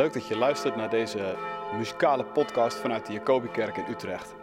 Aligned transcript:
Leuk 0.00 0.12
dat 0.12 0.26
je 0.26 0.36
luistert 0.36 0.76
naar 0.76 0.90
deze 0.90 1.34
muzikale 1.76 2.24
podcast 2.24 2.76
vanuit 2.76 3.06
de 3.06 3.12
Jacobikerk 3.12 3.76
in 3.76 3.84
Utrecht. 3.88 4.34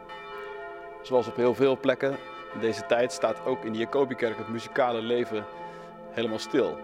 Zoals 1.02 1.28
op 1.28 1.36
heel 1.36 1.54
veel 1.56 1.78
plekken 1.78 2.18
in 2.54 2.60
deze 2.60 2.86
tijd 2.86 3.12
staat 3.12 3.46
ook 3.46 3.64
in 3.64 3.72
de 3.72 3.78
Jacobikerk 3.78 4.38
het 4.38 4.48
muzikale 4.48 5.02
leven 5.02 5.46
helemaal 6.12 6.40
stil. 6.40 6.78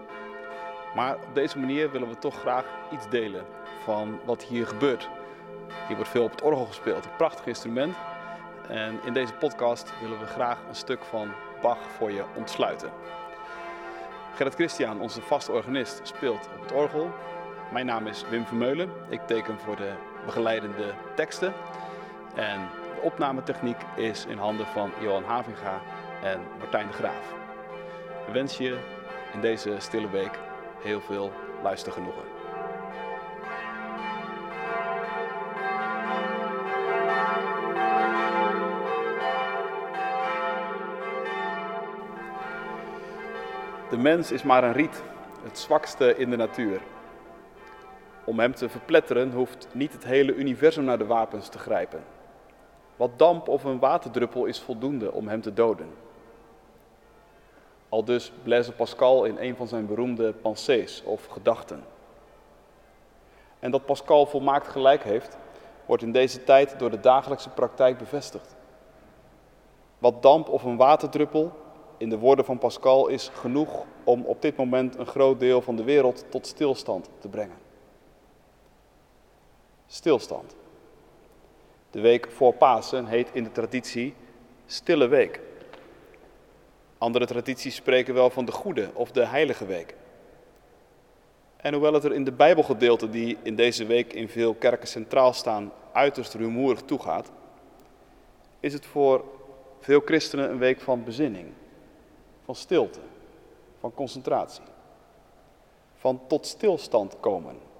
Maar 0.94 1.14
op 1.14 1.34
deze 1.34 1.58
manier 1.58 1.90
willen 1.90 2.08
we 2.08 2.18
toch 2.18 2.40
graag 2.40 2.64
iets 2.92 3.08
delen 3.08 3.44
van 3.84 4.20
wat 4.24 4.42
hier 4.42 4.66
gebeurt. 4.66 5.08
Hier 5.86 5.96
wordt 5.96 6.10
veel 6.10 6.24
op 6.24 6.30
het 6.30 6.42
orgel 6.42 6.64
gespeeld, 6.64 7.04
een 7.04 7.16
prachtig 7.16 7.46
instrument. 7.46 7.96
En 8.68 9.00
in 9.04 9.12
deze 9.12 9.32
podcast 9.32 9.92
willen 10.00 10.18
we 10.18 10.26
graag 10.26 10.58
een 10.68 10.76
stuk 10.76 11.04
van 11.04 11.32
Bach 11.62 11.78
voor 11.96 12.12
je 12.12 12.24
ontsluiten. 12.36 12.90
Gerrit 14.34 14.54
Christian, 14.54 15.00
onze 15.00 15.20
vaste 15.20 15.52
organist, 15.52 16.00
speelt 16.02 16.48
op 16.56 16.62
het 16.62 16.72
orgel. 16.72 17.10
Mijn 17.72 17.86
naam 17.86 18.06
is 18.06 18.24
Wim 18.28 18.46
Vermeulen. 18.46 18.90
Ik 19.08 19.20
teken 19.26 19.58
voor 19.58 19.76
de 19.76 19.92
begeleidende 20.24 20.94
teksten. 21.14 21.52
En 22.34 22.60
de 22.94 23.00
opnametechniek 23.00 23.76
is 23.96 24.26
in 24.26 24.38
handen 24.38 24.66
van 24.66 24.90
Johan 25.00 25.24
Havinga 25.24 25.80
en 26.22 26.40
Martijn 26.58 26.86
de 26.86 26.92
Graaf. 26.92 27.34
We 28.26 28.32
wensen 28.32 28.64
je 28.64 28.78
in 29.32 29.40
deze 29.40 29.74
stille 29.78 30.10
week 30.10 30.38
heel 30.82 31.00
veel 31.00 31.32
luistergenoegen. 31.62 32.22
De 43.90 43.96
mens 43.98 44.32
is 44.32 44.42
maar 44.42 44.64
een 44.64 44.72
riet, 44.72 45.02
het 45.42 45.58
zwakste 45.58 46.16
in 46.16 46.30
de 46.30 46.36
natuur. 46.36 46.80
Om 48.24 48.38
hem 48.38 48.54
te 48.54 48.68
verpletteren 48.68 49.32
hoeft 49.32 49.68
niet 49.72 49.92
het 49.92 50.04
hele 50.04 50.34
universum 50.34 50.84
naar 50.84 50.98
de 50.98 51.06
wapens 51.06 51.48
te 51.48 51.58
grijpen. 51.58 52.04
Wat 52.96 53.18
damp 53.18 53.48
of 53.48 53.64
een 53.64 53.78
waterdruppel 53.78 54.44
is 54.44 54.60
voldoende 54.60 55.12
om 55.12 55.28
hem 55.28 55.40
te 55.40 55.52
doden. 55.52 55.88
Al 57.88 58.04
dus 58.04 58.32
Blaise 58.42 58.72
Pascal 58.72 59.24
in 59.24 59.36
een 59.38 59.56
van 59.56 59.66
zijn 59.66 59.86
beroemde 59.86 60.32
pensées 60.32 61.02
of 61.04 61.26
gedachten. 61.26 61.84
En 63.58 63.70
dat 63.70 63.84
Pascal 63.84 64.26
volmaakt 64.26 64.68
gelijk 64.68 65.02
heeft, 65.02 65.36
wordt 65.86 66.02
in 66.02 66.12
deze 66.12 66.44
tijd 66.44 66.78
door 66.78 66.90
de 66.90 67.00
dagelijkse 67.00 67.50
praktijk 67.50 67.98
bevestigd. 67.98 68.56
Wat 69.98 70.22
damp 70.22 70.48
of 70.48 70.62
een 70.62 70.76
waterdruppel, 70.76 71.52
in 71.96 72.08
de 72.08 72.18
woorden 72.18 72.44
van 72.44 72.58
Pascal, 72.58 73.08
is 73.08 73.30
genoeg 73.34 73.84
om 74.04 74.24
op 74.24 74.42
dit 74.42 74.56
moment 74.56 74.98
een 74.98 75.06
groot 75.06 75.40
deel 75.40 75.62
van 75.62 75.76
de 75.76 75.84
wereld 75.84 76.24
tot 76.30 76.46
stilstand 76.46 77.10
te 77.18 77.28
brengen. 77.28 77.63
Stilstand. 79.94 80.56
De 81.90 82.00
week 82.00 82.30
voor 82.30 82.52
Pasen 82.52 83.06
heet 83.06 83.28
in 83.32 83.44
de 83.44 83.52
traditie 83.52 84.14
Stille 84.66 85.06
Week. 85.06 85.40
Andere 86.98 87.26
tradities 87.26 87.74
spreken 87.74 88.14
wel 88.14 88.30
van 88.30 88.44
de 88.44 88.52
Goede 88.52 88.90
of 88.94 89.10
de 89.10 89.24
Heilige 89.24 89.66
Week. 89.66 89.94
En 91.56 91.72
hoewel 91.72 91.92
het 91.92 92.04
er 92.04 92.12
in 92.12 92.24
de 92.24 92.32
Bijbelgedeelten 92.32 93.10
die 93.10 93.38
in 93.42 93.56
deze 93.56 93.86
week 93.86 94.12
in 94.12 94.28
veel 94.28 94.54
kerken 94.54 94.88
centraal 94.88 95.32
staan 95.32 95.72
uiterst 95.92 96.34
rumoerig 96.34 96.82
toegaat, 96.82 97.30
is 98.60 98.72
het 98.72 98.86
voor 98.86 99.24
veel 99.80 100.00
christenen 100.04 100.50
een 100.50 100.58
week 100.58 100.80
van 100.80 101.04
bezinning, 101.04 101.52
van 102.44 102.54
stilte, 102.54 103.00
van 103.80 103.94
concentratie, 103.94 104.64
van 105.94 106.20
tot 106.26 106.46
stilstand 106.46 107.20
komen. 107.20 107.72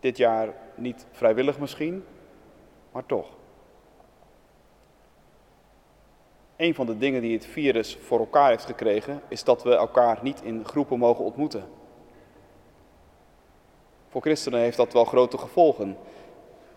Dit 0.00 0.16
jaar 0.16 0.54
niet 0.74 1.06
vrijwillig 1.10 1.58
misschien, 1.58 2.04
maar 2.92 3.06
toch. 3.06 3.26
Een 6.56 6.74
van 6.74 6.86
de 6.86 6.98
dingen 6.98 7.20
die 7.20 7.36
het 7.36 7.46
virus 7.46 7.96
voor 7.96 8.18
elkaar 8.18 8.48
heeft 8.48 8.64
gekregen, 8.64 9.22
is 9.28 9.44
dat 9.44 9.62
we 9.62 9.76
elkaar 9.76 10.18
niet 10.22 10.42
in 10.42 10.64
groepen 10.64 10.98
mogen 10.98 11.24
ontmoeten. 11.24 11.68
Voor 14.08 14.20
christenen 14.20 14.60
heeft 14.60 14.76
dat 14.76 14.92
wel 14.92 15.04
grote 15.04 15.38
gevolgen. 15.38 15.96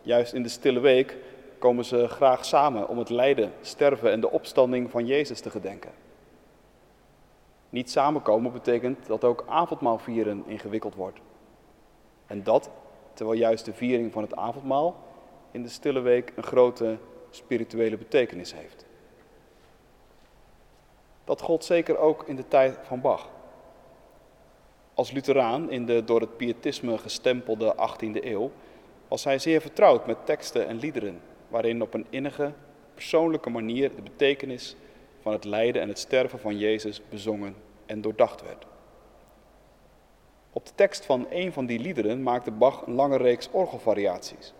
Juist 0.02 0.34
in 0.34 0.44
de 0.44 0.50
stille 0.50 0.80
week 0.80 1.18
komen 1.60 1.86
ze 1.86 2.08
graag 2.08 2.46
samen 2.46 2.88
om 2.88 2.98
het 2.98 3.10
lijden, 3.10 3.54
sterven 3.62 4.12
en 4.12 4.20
de 4.20 4.32
opstanding 4.32 4.92
van 4.92 5.06
Jezus 5.06 5.42
te 5.42 5.50
gedenken. 5.50 5.92
Niet 7.70 7.92
samenkomen 7.92 8.52
betekent 8.52 9.08
dat 9.08 9.24
ook 9.24 9.46
avondmaal 9.48 9.98
vieren 9.98 10.44
ingewikkeld 10.46 10.96
wordt. 10.96 11.20
En 12.28 12.44
dat 12.44 12.70
terwijl 13.14 13.40
juist 13.40 13.66
de 13.66 13.74
viering 13.74 14.12
van 14.12 14.22
het 14.22 14.36
avondmaal 14.36 14.96
in 15.52 15.64
de 15.64 15.70
stille 15.70 16.00
week 16.00 16.34
een 16.36 16.44
grote 16.44 16.98
spirituele 17.30 17.98
betekenis 17.98 18.54
heeft. 18.54 18.86
Dat 21.24 21.42
gold 21.42 21.66
zeker 21.66 21.98
ook 21.98 22.24
in 22.28 22.36
de 22.36 22.48
tijd 22.48 22.78
van 22.82 23.02
Bach. 23.02 23.30
Als 24.94 25.12
Lutheraan 25.12 25.72
in 25.72 25.86
de 25.86 26.04
door 26.04 26.22
het 26.22 26.38
pietisme 26.38 26.98
gestempelde 26.98 27.76
18e 27.76 28.24
eeuw 28.24 28.52
was 29.08 29.24
hij 29.24 29.40
zeer 29.40 29.62
vertrouwd 29.62 30.06
met 30.06 30.26
teksten 30.26 30.68
en 30.68 30.78
liederen 30.78 31.22
waarin 31.48 31.82
op 31.82 31.94
een 31.94 32.06
innige, 32.10 32.54
persoonlijke 32.94 33.50
manier 33.50 33.96
de 33.96 34.02
betekenis 34.02 34.76
van 35.22 35.32
het 35.32 35.44
lijden 35.44 35.82
en 35.82 35.88
het 35.88 36.00
sterven 36.00 36.40
van 36.40 36.58
Jezus 36.58 37.02
bezongen 37.10 37.56
en 37.86 38.02
doordacht 38.02 38.42
werd. 38.42 38.66
Op 40.54 40.66
de 40.66 40.72
tekst 40.76 41.06
van 41.06 41.28
een 41.30 41.54
van 41.54 41.66
die 41.66 41.80
liederen 41.80 42.24
maakte 42.24 42.52
Bach 42.52 42.86
een 42.86 42.94
lange 42.94 43.18
reeks 43.18 43.50
orgelvariaties. 43.52 44.54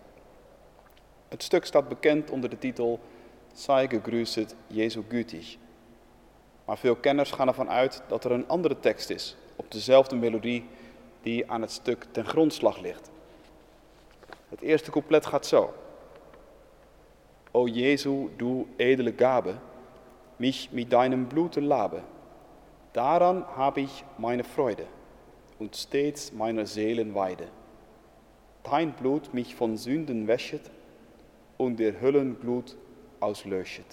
Het 1.28 1.42
stuk 1.42 1.64
staat 1.64 1.88
bekend 1.88 2.30
onder 2.30 2.50
de 2.50 2.58
titel 2.58 3.00
Sei 3.52 3.88
gegrüßet 3.88 4.54
Jesu 4.66 5.02
gütig. 5.08 5.56
Maar 6.64 6.78
veel 6.78 6.96
kenners 6.96 7.30
gaan 7.30 7.48
ervan 7.48 7.70
uit 7.70 8.02
dat 8.08 8.24
er 8.24 8.32
een 8.32 8.48
andere 8.48 8.80
tekst 8.80 9.10
is 9.10 9.36
op 9.56 9.70
dezelfde 9.70 10.16
melodie 10.16 10.64
die 11.22 11.50
aan 11.50 11.60
het 11.60 11.70
stuk 11.70 12.06
ten 12.10 12.24
grondslag 12.24 12.78
ligt. 12.78 13.10
Het 14.48 14.60
eerste 14.60 14.90
couplet 14.90 15.26
gaat 15.26 15.46
zo. 15.46 15.74
O 17.50 17.66
Jesu, 17.66 18.28
du 18.36 18.66
edele 18.76 19.12
Gabe, 19.16 19.54
mich 20.36 20.68
mit 20.70 20.90
deinem 20.90 21.26
Blute 21.26 21.60
labe. 21.60 22.00
Daran 22.90 23.44
habe 23.56 23.80
ich 23.80 24.04
meine 24.16 24.44
Freude 24.44 24.84
und 25.62 25.76
stets 25.76 26.32
meiner 26.32 26.66
Seelen 26.66 27.14
Weide. 27.14 27.46
Dein 28.64 28.92
Blut 28.94 29.32
mich 29.32 29.54
von 29.54 29.76
Sünden 29.76 30.26
wäschet 30.26 30.62
und 31.56 31.78
der 31.78 32.00
Höllenblut 32.00 32.76
auslöschet. 33.20 33.86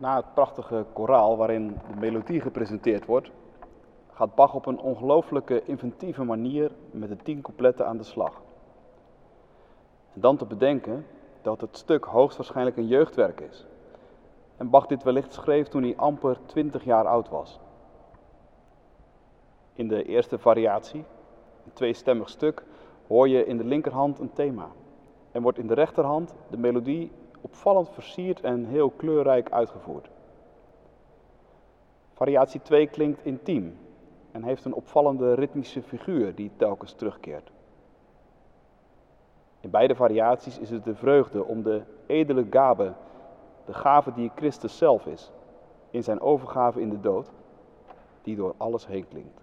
Na 0.00 0.16
het 0.16 0.34
prachtige 0.34 0.86
koraal 0.92 1.36
waarin 1.36 1.68
de 1.68 1.98
melodie 1.98 2.40
gepresenteerd 2.40 3.06
wordt, 3.06 3.30
gaat 4.12 4.34
Bach 4.34 4.54
op 4.54 4.66
een 4.66 4.78
ongelooflijke 4.78 5.64
inventieve 5.64 6.24
manier 6.24 6.72
met 6.90 7.08
de 7.08 7.16
tien 7.16 7.40
coupletten 7.40 7.86
aan 7.86 7.96
de 7.96 8.02
slag. 8.02 8.42
En 10.14 10.20
dan 10.20 10.36
te 10.36 10.44
bedenken 10.44 11.06
dat 11.42 11.60
het 11.60 11.76
stuk 11.76 12.04
hoogstwaarschijnlijk 12.04 12.76
een 12.76 12.86
jeugdwerk 12.86 13.40
is. 13.40 13.66
En 14.56 14.70
Bach 14.70 14.86
dit 14.86 15.02
wellicht 15.02 15.32
schreef 15.32 15.68
toen 15.68 15.82
hij 15.82 15.96
amper 15.96 16.38
20 16.46 16.84
jaar 16.84 17.06
oud 17.06 17.28
was. 17.28 17.60
In 19.72 19.88
de 19.88 20.04
eerste 20.04 20.38
variatie, 20.38 21.04
een 21.64 21.72
tweestemmig 21.72 22.28
stuk, 22.28 22.64
hoor 23.06 23.28
je 23.28 23.46
in 23.46 23.56
de 23.56 23.64
linkerhand 23.64 24.18
een 24.18 24.32
thema. 24.32 24.68
En 25.32 25.42
wordt 25.42 25.58
in 25.58 25.66
de 25.66 25.74
rechterhand 25.74 26.34
de 26.50 26.56
melodie 26.56 27.12
opvallend 27.40 27.90
versierd 27.90 28.40
en 28.40 28.64
heel 28.64 28.90
kleurrijk 28.90 29.50
uitgevoerd. 29.50 30.10
Variatie 32.12 32.62
2 32.62 32.86
klinkt 32.86 33.24
intiem 33.24 33.78
en 34.32 34.42
heeft 34.42 34.64
een 34.64 34.74
opvallende 34.74 35.34
ritmische 35.34 35.82
figuur 35.82 36.34
die 36.34 36.50
telkens 36.56 36.92
terugkeert. 36.92 37.50
In 39.60 39.70
beide 39.70 39.94
variaties 39.94 40.58
is 40.58 40.70
het 40.70 40.84
de 40.84 40.94
vreugde 40.94 41.44
om 41.44 41.62
de 41.62 41.82
edele 42.06 42.46
gabe, 42.50 42.92
de 43.64 43.74
gave 43.74 44.12
die 44.12 44.30
Christus 44.34 44.78
zelf 44.78 45.06
is, 45.06 45.32
in 45.90 46.02
zijn 46.02 46.20
overgave 46.20 46.80
in 46.80 46.90
de 46.90 47.00
dood, 47.00 47.30
die 48.22 48.36
door 48.36 48.54
alles 48.56 48.86
heen 48.86 49.08
klinkt. 49.08 49.40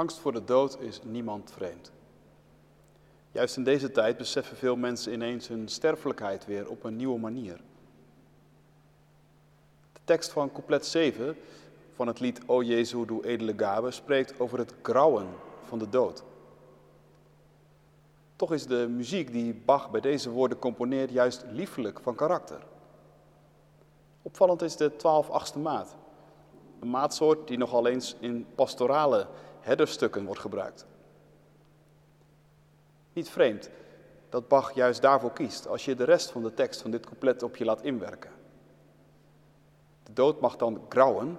Angst 0.00 0.18
voor 0.18 0.32
de 0.32 0.44
dood 0.44 0.80
is 0.80 1.00
niemand 1.02 1.50
vreemd. 1.52 1.92
Juist 3.32 3.56
in 3.56 3.64
deze 3.64 3.90
tijd 3.90 4.16
beseffen 4.16 4.56
veel 4.56 4.76
mensen 4.76 5.12
ineens 5.12 5.48
hun 5.48 5.68
sterfelijkheid 5.68 6.46
weer 6.46 6.68
op 6.68 6.84
een 6.84 6.96
nieuwe 6.96 7.18
manier. 7.18 7.60
De 9.92 10.00
tekst 10.04 10.30
van 10.30 10.52
couplet 10.52 10.86
7 10.86 11.36
van 11.94 12.06
het 12.06 12.20
lied 12.20 12.40
O 12.46 12.62
Jezu, 12.62 13.04
doe 13.06 13.26
edele 13.26 13.54
gabe 13.56 13.90
spreekt 13.90 14.40
over 14.40 14.58
het 14.58 14.74
grauwen 14.82 15.26
van 15.62 15.78
de 15.78 15.88
dood. 15.88 16.22
Toch 18.36 18.52
is 18.52 18.66
de 18.66 18.88
muziek 18.88 19.32
die 19.32 19.54
Bach 19.54 19.90
bij 19.90 20.00
deze 20.00 20.30
woorden 20.30 20.58
componeert 20.58 21.10
juist 21.10 21.44
liefelijk 21.50 22.00
van 22.00 22.14
karakter. 22.14 22.62
Opvallend 24.22 24.62
is 24.62 24.76
de 24.76 24.96
12 24.96 25.30
achtste 25.30 25.58
maat. 25.58 25.96
Een 26.80 26.90
maatsoort 26.90 27.48
die 27.48 27.58
nogal 27.58 27.86
eens 27.86 28.16
in 28.20 28.46
pastorale 28.54 29.26
herderstukken 29.60 30.24
wordt 30.24 30.40
gebruikt. 30.40 30.86
Niet 33.12 33.28
vreemd 33.28 33.70
dat 34.28 34.48
Bach 34.48 34.74
juist 34.74 35.02
daarvoor 35.02 35.32
kiest 35.32 35.66
als 35.66 35.84
je 35.84 35.94
de 35.94 36.04
rest 36.04 36.30
van 36.30 36.42
de 36.42 36.54
tekst 36.54 36.80
van 36.80 36.90
dit 36.90 37.06
couplet 37.06 37.42
op 37.42 37.56
je 37.56 37.64
laat 37.64 37.82
inwerken. 37.82 38.30
De 40.02 40.12
dood 40.12 40.40
mag 40.40 40.56
dan 40.56 40.84
grauwen, 40.88 41.38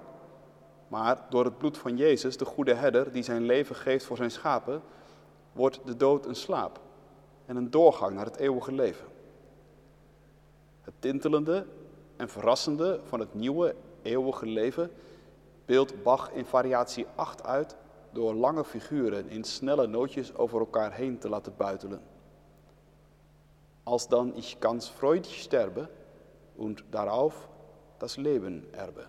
maar 0.88 1.26
door 1.30 1.46
het 1.46 1.58
bloed 1.58 1.78
van 1.78 1.98
Jezus, 1.98 2.38
de 2.38 2.46
goede 2.46 2.74
herder 2.74 3.12
die 3.12 3.24
zijn 3.24 3.42
leven 3.42 3.76
geeft 3.76 4.06
voor 4.06 4.18
zijn 4.18 4.32
schapen, 4.32 4.82
wordt 5.52 5.80
de 5.86 5.98
dood 5.98 6.26
een 6.26 6.36
slaap 6.36 6.80
en 7.46 7.56
een 7.56 7.72
doorgang 7.72 8.16
naar 8.16 8.26
het 8.26 8.36
eeuwige 8.36 8.72
leven. 8.72 9.06
Het 10.82 10.94
tintelende 11.00 11.66
en 12.16 12.30
verrassende 12.30 13.00
van 13.04 13.20
het 13.20 13.34
nieuwe 13.34 13.76
eeuwige 14.02 14.46
leven 14.46 14.92
beeldt 15.66 16.04
Bach 16.04 16.32
in 16.32 16.46
variatie 16.46 17.06
8 17.16 17.44
uit 17.44 17.76
door 18.14 18.34
lange 18.34 18.64
figuren 18.64 19.30
in 19.30 19.44
snelle 19.44 19.88
nootjes 19.88 20.36
over 20.36 20.60
elkaar 20.60 20.94
heen 20.94 21.18
te 21.18 21.30
laten 21.30 21.54
buitelen. 21.58 22.02
Als 23.84 24.08
dan 24.08 24.36
ich 24.36 24.60
ganz 24.60 24.88
freudig 24.88 25.42
sterbe 25.42 25.90
und 26.56 26.84
darauf 26.90 27.50
das 27.98 28.18
Leben 28.18 28.74
erbe. 28.74 29.06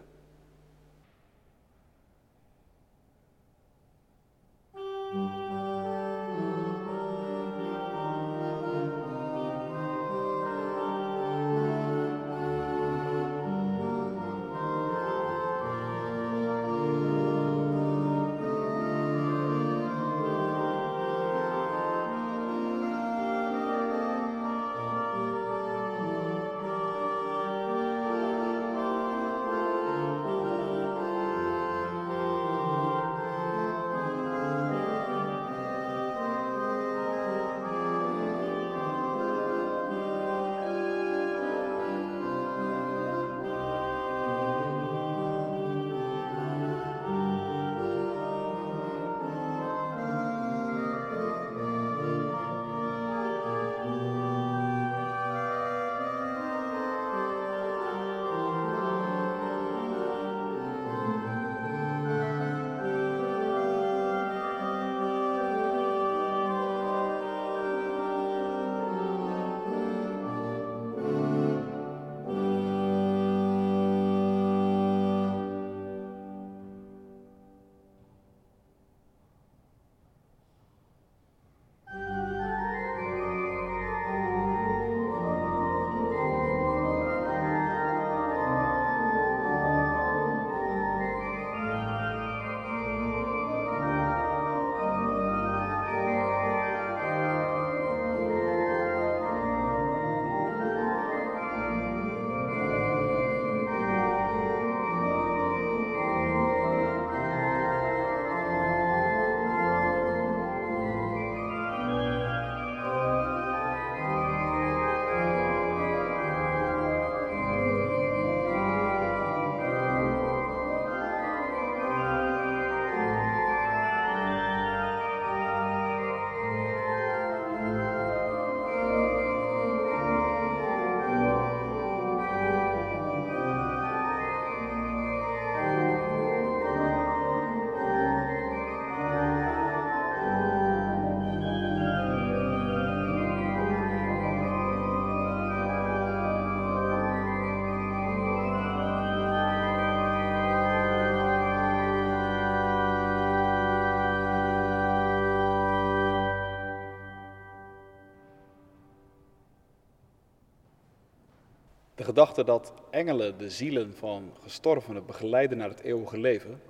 De 162.03 162.09
gedachte 162.09 162.45
dat 162.45 162.73
engelen 162.91 163.39
de 163.39 163.51
zielen 163.51 163.95
van 163.95 164.33
gestorvenen 164.41 165.07
begeleiden 165.07 165.59
naar 165.59 165.69
het 165.69 165.81
eeuwige 165.81 166.19
leven, 166.19 166.63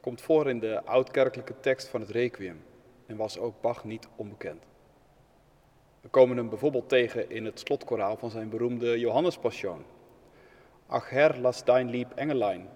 komt 0.00 0.20
voor 0.20 0.48
in 0.48 0.60
de 0.60 0.84
oudkerkelijke 0.84 1.60
tekst 1.60 1.88
van 1.88 2.00
het 2.00 2.10
Requiem 2.10 2.62
en 3.06 3.16
was 3.16 3.38
ook 3.38 3.60
Bach 3.60 3.84
niet 3.84 4.08
onbekend. 4.16 4.62
We 6.00 6.08
komen 6.08 6.36
hem 6.36 6.48
bijvoorbeeld 6.48 6.88
tegen 6.88 7.30
in 7.30 7.44
het 7.44 7.58
slotkoraal 7.58 8.16
van 8.16 8.30
zijn 8.30 8.48
beroemde 8.48 8.98
Johannespassion. 8.98 9.84
Ach 10.86 11.10
Herr, 11.10 11.38
las 11.38 11.64
dein 11.64 11.90
lieb 11.90 12.12
Engelein. 12.14 12.68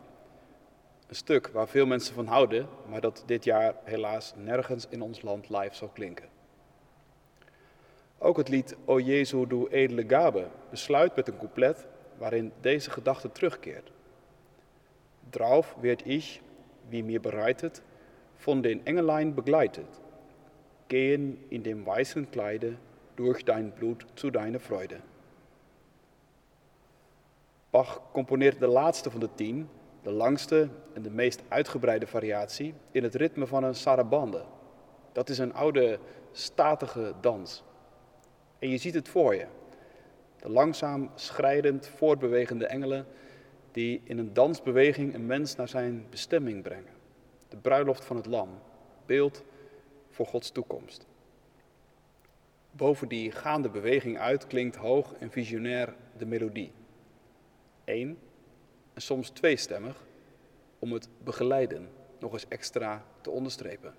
Een 1.07 1.17
stuk 1.17 1.49
waar 1.49 1.69
veel 1.69 1.87
mensen 1.87 2.15
van 2.15 2.27
houden, 2.27 2.69
maar 2.89 3.01
dat 3.01 3.23
dit 3.27 3.45
jaar 3.45 3.75
helaas 3.85 4.33
nergens 4.37 4.87
in 4.89 5.03
ons 5.03 5.23
land 5.23 5.49
live 5.49 5.75
zal 5.75 5.89
klinken. 5.89 6.29
Ook 8.25 8.37
het 8.37 8.49
lied 8.49 8.77
O 8.85 8.99
Jezu, 8.99 9.47
du 9.47 9.67
edele 9.71 10.05
Gabe 10.07 10.47
besluit 10.71 11.17
met 11.17 11.29
een 11.29 11.39
couplet 11.39 11.87
waarin 12.19 12.53
deze 12.61 12.91
gedachte 12.91 13.33
terugkeert. 13.33 13.93
Drauf 15.31 15.77
werd 15.81 16.07
ich, 16.07 16.41
wie 16.89 17.05
mir 17.05 17.21
bereitet, 17.21 17.83
von 18.37 18.63
den 18.63 18.87
Engelein 18.87 19.35
begleitet, 19.35 20.01
gehen 20.87 21.39
in 21.49 21.63
dem 21.63 21.85
weißen 21.85 22.31
Kleide 22.31 22.77
durch 23.15 23.45
dein 23.45 23.73
Blut 23.73 24.07
zu 24.15 24.31
deiner 24.31 24.61
Freude. 24.61 24.97
Bach 27.71 28.01
componeert 28.13 28.61
de 28.61 28.69
laatste 28.69 29.11
van 29.11 29.21
de 29.21 29.29
tien, 29.35 29.69
de 30.03 30.11
langste 30.11 30.69
en 30.95 31.03
de 31.03 31.11
meest 31.11 31.43
uitgebreide 31.49 32.07
variatie, 32.07 32.75
in 32.91 33.03
het 33.03 33.15
ritme 33.15 33.47
van 33.47 33.65
een 33.65 33.75
sarabande. 33.75 34.45
Dat 35.13 35.29
is 35.29 35.39
een 35.39 35.55
oude, 35.55 35.99
statige 36.33 37.15
dans. 37.21 37.63
En 38.65 38.71
je 38.71 38.79
ziet 38.79 38.95
het 38.95 39.09
voor 39.09 39.35
je. 39.35 39.47
De 40.37 40.49
langzaam 40.49 41.11
schrijdend 41.15 41.87
voortbewegende 41.87 42.67
engelen 42.67 43.07
die 43.73 44.01
in 44.05 44.19
een 44.19 44.33
dansbeweging 44.33 45.15
een 45.15 45.27
mens 45.27 45.57
naar 45.57 45.69
zijn 45.69 46.07
bestemming 46.11 46.63
brengen. 46.63 46.93
De 47.49 47.57
bruiloft 47.57 48.05
van 48.05 48.17
het 48.17 48.27
lam, 48.27 48.49
beeld 49.07 49.45
voor 50.11 50.27
Gods 50.27 50.51
toekomst. 50.51 51.07
Boven 52.71 53.09
die 53.09 53.31
gaande 53.31 53.69
beweging 53.71 54.19
uit 54.19 54.47
klinkt 54.47 54.77
hoog 54.77 55.15
en 55.19 55.31
visionair 55.31 55.95
de 56.17 56.27
melodie. 56.27 56.73
Eén 57.85 58.19
en 58.95 59.03
soms 59.03 59.31
tweestemmig 59.31 60.05
om 60.79 60.93
het 60.93 61.09
begeleiden 61.25 61.89
nog 62.19 62.33
eens 62.33 62.49
extra 62.49 63.05
te 63.21 63.31
onderstrepen. 63.31 63.95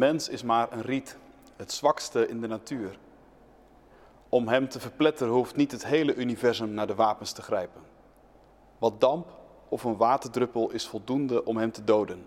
Mens 0.00 0.28
is 0.28 0.42
maar 0.42 0.72
een 0.72 0.82
riet, 0.82 1.18
het 1.56 1.72
zwakste 1.72 2.28
in 2.28 2.40
de 2.40 2.46
natuur. 2.46 2.98
Om 4.28 4.48
hem 4.48 4.68
te 4.68 4.80
verpletteren 4.80 5.32
hoeft 5.32 5.56
niet 5.56 5.72
het 5.72 5.86
hele 5.86 6.14
universum 6.14 6.70
naar 6.70 6.86
de 6.86 6.94
wapens 6.94 7.32
te 7.32 7.42
grijpen. 7.42 7.82
Wat 8.78 9.00
damp 9.00 9.38
of 9.68 9.84
een 9.84 9.96
waterdruppel 9.96 10.70
is 10.70 10.86
voldoende 10.86 11.44
om 11.44 11.56
hem 11.56 11.72
te 11.72 11.84
doden. 11.84 12.26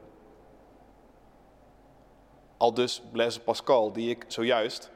Al 2.58 2.74
dus 2.74 3.02
Blaise 3.12 3.40
Pascal, 3.40 3.92
die 3.92 4.10
ik 4.10 4.26
zojuist 4.28 4.92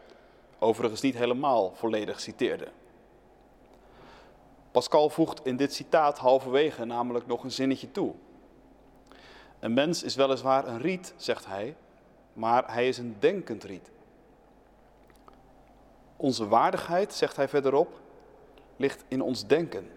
overigens 0.60 1.02
niet 1.02 1.16
helemaal 1.16 1.72
volledig 1.76 2.20
citeerde. 2.20 2.68
Pascal 4.72 5.10
voegt 5.10 5.46
in 5.46 5.58
dit 5.58 5.74
citaat 5.74 6.18
halverwege 6.18 6.86
namelijk 6.86 7.28
nog 7.28 7.44
een 7.44 7.52
zinnetje 7.52 7.92
toe. 7.92 8.14
Een 9.60 9.74
mens 9.74 10.04
is 10.04 10.16
weliswaar 10.16 10.68
een 10.68 10.82
riet, 10.82 11.14
zegt 11.16 11.46
hij, 11.46 11.76
maar 12.38 12.74
hij 12.74 12.88
is 12.88 12.98
een 12.98 13.16
denkend 13.20 13.64
riet. 13.64 13.92
Onze 16.16 16.48
waardigheid, 16.48 17.14
zegt 17.14 17.36
hij 17.36 17.48
verderop, 17.48 18.00
ligt 18.76 19.04
in 19.08 19.22
ons 19.22 19.48
denken. 19.48 19.92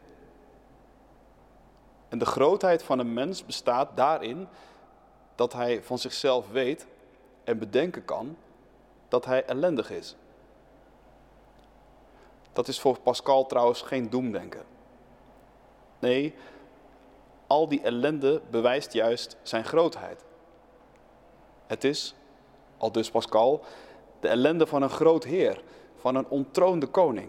En 2.09 2.19
de 2.19 2.25
grootheid 2.25 2.83
van 2.83 2.99
een 2.99 3.13
mens 3.13 3.47
bestaat 3.47 3.97
daarin 3.97 4.49
dat 5.35 5.53
hij 5.53 5.83
van 5.83 5.99
zichzelf 5.99 6.51
weet 6.51 6.87
en 7.45 7.59
bedenken 7.59 8.05
kan 8.05 8.37
dat 9.09 9.25
hij 9.25 9.45
ellendig 9.45 9.91
is. 9.91 10.17
Dat 12.53 12.69
is 12.69 12.81
voor 12.81 13.01
Pascal 13.01 13.47
trouwens 13.47 13.83
geen 13.83 14.11
doemdenken. 14.11 14.65
Nee, 15.99 16.35
al 17.47 17.69
die 17.69 17.83
ellende 17.83 18.43
bewijst 18.51 18.93
juist 18.93 19.37
zijn 19.43 19.65
grootheid. 19.65 20.25
Het 21.67 21.85
is, 21.85 22.15
al 22.81 22.93
dus 22.93 23.11
Pascal, 23.11 23.61
de 24.21 24.29
ellende 24.29 24.67
van 24.67 24.83
een 24.83 24.91
groot 24.91 25.25
heer, 25.25 25.63
van 25.97 26.15
een 26.15 26.29
ontroonde 26.29 26.87
koning. 26.87 27.29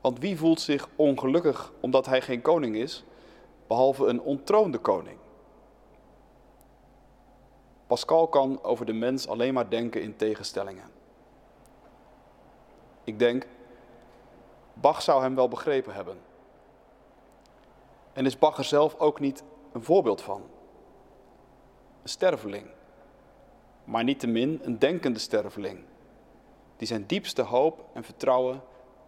Want 0.00 0.18
wie 0.18 0.38
voelt 0.38 0.60
zich 0.60 0.88
ongelukkig 0.96 1.72
omdat 1.80 2.06
hij 2.06 2.20
geen 2.20 2.42
koning 2.42 2.76
is, 2.76 3.04
behalve 3.66 4.06
een 4.06 4.20
ontroonde 4.20 4.78
koning? 4.78 5.18
Pascal 7.86 8.28
kan 8.28 8.62
over 8.62 8.86
de 8.86 8.92
mens 8.92 9.28
alleen 9.28 9.54
maar 9.54 9.70
denken 9.70 10.02
in 10.02 10.16
tegenstellingen. 10.16 10.90
Ik 13.04 13.18
denk, 13.18 13.46
Bach 14.72 15.02
zou 15.02 15.22
hem 15.22 15.34
wel 15.34 15.48
begrepen 15.48 15.94
hebben. 15.94 16.18
En 18.12 18.26
is 18.26 18.38
Bach 18.38 18.58
er 18.58 18.64
zelf 18.64 18.98
ook 18.98 19.20
niet 19.20 19.42
een 19.72 19.82
voorbeeld 19.82 20.20
van? 20.20 20.42
Een 22.02 22.08
sterveling, 22.08 22.66
maar 23.88 24.04
niettemin 24.04 24.60
een 24.62 24.78
denkende 24.78 25.18
sterveling, 25.18 25.78
die 26.76 26.86
zijn 26.86 27.06
diepste 27.06 27.42
hoop 27.42 27.84
en 27.94 28.04
vertrouwen 28.04 28.62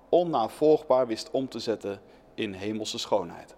onnavolgbaar 0.09 1.07
wist 1.07 1.31
om 1.31 1.49
te 1.49 1.59
zetten 1.59 2.01
in 2.35 2.53
hemelse 2.53 2.99
schoonheid. 2.99 3.57